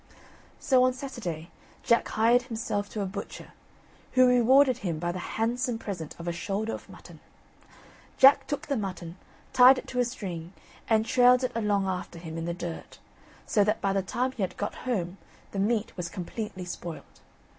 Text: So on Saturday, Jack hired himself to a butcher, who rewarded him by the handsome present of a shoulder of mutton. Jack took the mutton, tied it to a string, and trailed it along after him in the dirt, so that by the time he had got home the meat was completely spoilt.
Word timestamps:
So 0.59 0.81
on 0.83 0.93
Saturday, 0.93 1.51
Jack 1.83 2.07
hired 2.07 2.41
himself 2.41 2.89
to 2.89 3.01
a 3.03 3.05
butcher, 3.05 3.53
who 4.13 4.25
rewarded 4.25 4.79
him 4.79 4.97
by 4.97 5.11
the 5.11 5.19
handsome 5.19 5.77
present 5.77 6.15
of 6.19 6.27
a 6.27 6.31
shoulder 6.31 6.73
of 6.73 6.89
mutton. 6.89 7.19
Jack 8.17 8.47
took 8.47 8.65
the 8.65 8.75
mutton, 8.77 9.15
tied 9.53 9.77
it 9.77 9.85
to 9.89 9.99
a 9.99 10.03
string, 10.05 10.53
and 10.89 11.05
trailed 11.05 11.43
it 11.43 11.51
along 11.53 11.85
after 11.85 12.17
him 12.17 12.35
in 12.35 12.45
the 12.45 12.51
dirt, 12.55 12.97
so 13.45 13.63
that 13.63 13.79
by 13.79 13.93
the 13.93 14.01
time 14.01 14.31
he 14.31 14.41
had 14.41 14.57
got 14.57 14.73
home 14.89 15.19
the 15.51 15.59
meat 15.59 15.95
was 15.95 16.09
completely 16.09 16.65
spoilt. 16.65 17.21